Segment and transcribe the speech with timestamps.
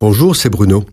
[0.00, 0.84] Bonjour, c'est Bruno.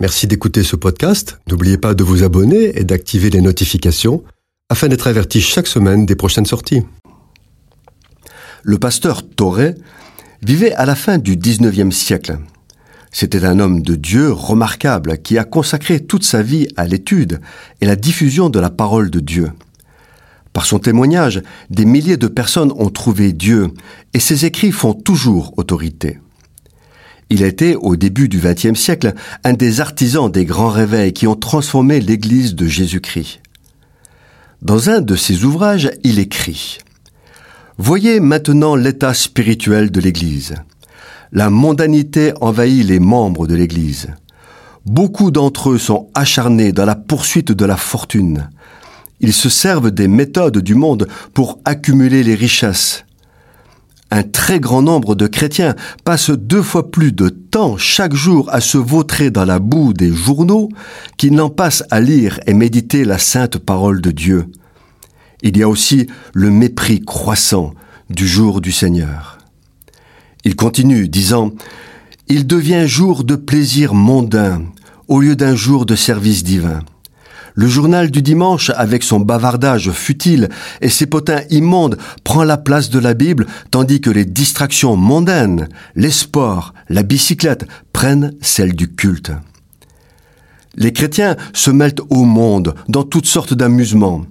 [0.00, 1.38] Merci d'écouter ce podcast.
[1.50, 4.24] N'oubliez pas de vous abonner et d'activer les notifications
[4.70, 6.80] afin d'être averti chaque semaine des prochaines sorties.
[8.62, 9.74] Le pasteur Toré
[10.40, 12.38] vivait à la fin du XIXe siècle.
[13.12, 17.42] C'était un homme de Dieu remarquable qui a consacré toute sa vie à l'étude
[17.82, 19.52] et la diffusion de la parole de Dieu.
[20.54, 23.68] Par son témoignage, des milliers de personnes ont trouvé Dieu
[24.14, 26.18] et ses écrits font toujours autorité.
[27.30, 29.14] Il été, au début du XXe siècle,
[29.44, 33.40] un des artisans des grands réveils qui ont transformé l'Église de Jésus-Christ.
[34.62, 36.78] Dans un de ses ouvrages, il écrit
[37.76, 40.54] Voyez maintenant l'état spirituel de l'Église.
[41.32, 44.08] La mondanité envahit les membres de l'Église.
[44.86, 48.48] Beaucoup d'entre eux sont acharnés dans la poursuite de la fortune.
[49.20, 53.04] Ils se servent des méthodes du monde pour accumuler les richesses
[54.10, 58.60] un très grand nombre de chrétiens passent deux fois plus de temps chaque jour à
[58.60, 60.68] se vautrer dans la boue des journaux
[61.16, 64.46] qu'ils n'en passent à lire et méditer la sainte parole de Dieu.
[65.42, 67.74] Il y a aussi le mépris croissant
[68.10, 69.38] du jour du Seigneur.
[70.44, 71.50] Il continue, disant,
[72.28, 74.62] Il devient jour de plaisir mondain
[75.08, 76.80] au lieu d'un jour de service divin.
[77.56, 80.48] Le journal du dimanche, avec son bavardage futile
[80.80, 85.68] et ses potins immondes, prend la place de la Bible, tandis que les distractions mondaines,
[85.94, 89.30] les sports, la bicyclette prennent celle du culte.
[90.74, 94.26] Les chrétiens se mêlent au monde dans toutes sortes d'amusements.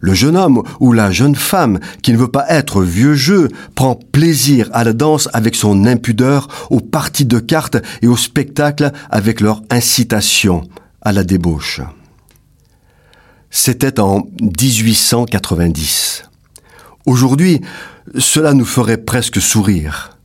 [0.00, 3.94] Le jeune homme ou la jeune femme qui ne veut pas être vieux jeu prend
[3.94, 9.42] plaisir à la danse avec son impudeur, aux parties de cartes et au spectacle avec
[9.42, 10.62] leur incitation
[11.02, 11.82] à la débauche.
[13.56, 16.24] C'était en 1890.
[17.06, 17.60] Aujourd'hui,
[18.18, 20.18] cela nous ferait presque sourire.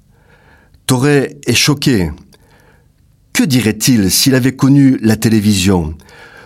[0.88, 2.10] Toré est choqué.
[3.32, 5.94] Que dirait-il s'il avait connu la télévision,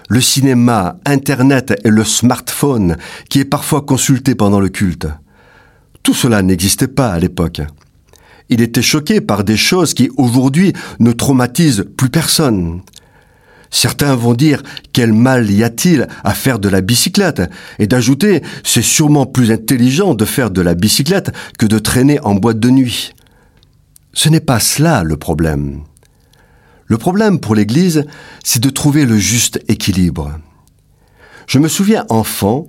[0.09, 2.97] le cinéma, Internet et le smartphone
[3.29, 5.07] qui est parfois consulté pendant le culte?
[6.03, 7.61] Tout cela n'existait pas à l'époque.
[8.49, 12.81] Il était choqué par des choses qui aujourd'hui ne traumatisent plus personne.
[13.73, 14.61] Certains vont dire
[14.93, 17.41] quel mal y a-t-il à faire de la bicyclette?
[17.79, 22.35] Et d'ajouter c'est sûrement plus intelligent de faire de la bicyclette que de traîner en
[22.35, 23.13] boîte de nuit.
[24.13, 25.81] Ce n'est pas cela le problème.
[26.85, 28.05] Le problème pour l'Église,
[28.43, 30.39] c'est de trouver le juste équilibre.
[31.47, 32.67] Je me souviens enfant,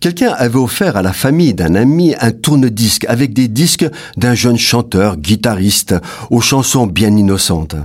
[0.00, 3.86] quelqu'un avait offert à la famille d'un ami un tourne-disque avec des disques
[4.16, 5.94] d'un jeune chanteur guitariste
[6.30, 7.76] aux chansons bien innocentes.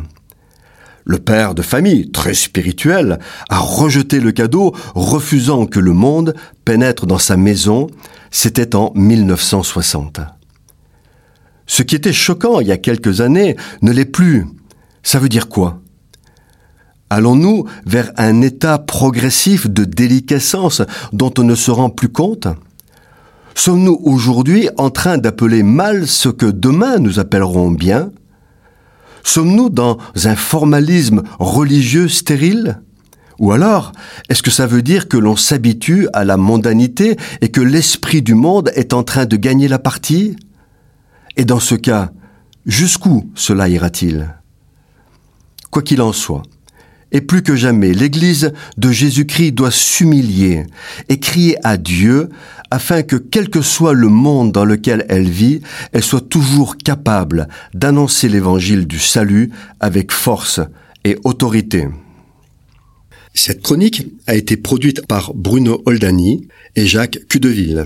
[1.08, 6.34] Le père de famille, très spirituel, a rejeté le cadeau, refusant que le monde
[6.66, 7.88] pénètre dans sa maison.
[8.32, 10.20] C'était en 1960.
[11.68, 14.48] Ce qui était choquant il y a quelques années ne l'est plus.
[15.04, 15.80] Ça veut dire quoi?
[17.12, 20.82] Allons-nous vers un état progressif de déliquescence
[21.14, 22.48] dont on ne se rend plus compte?
[23.54, 28.12] Sommes-nous aujourd'hui en train d'appeler mal ce que demain nous appellerons bien?
[29.26, 32.80] Sommes-nous dans un formalisme religieux stérile?
[33.40, 33.92] Ou alors,
[34.30, 38.36] est-ce que ça veut dire que l'on s'habitue à la mondanité et que l'esprit du
[38.36, 40.38] monde est en train de gagner la partie?
[41.38, 42.12] Et dans ce cas,
[42.68, 44.36] jusqu'où cela ira-t-il?
[45.72, 46.44] Quoi qu'il en soit,
[47.16, 50.66] et plus que jamais, l'Église de Jésus-Christ doit s'humilier
[51.08, 52.28] et crier à Dieu
[52.72, 55.62] afin que quel que soit le monde dans lequel elle vit,
[55.94, 59.50] elle soit toujours capable d'annoncer l'évangile du salut
[59.80, 60.60] avec force
[61.06, 61.88] et autorité.
[63.34, 67.86] Cette chronique a été produite par Bruno Oldani et Jacques Cudeville.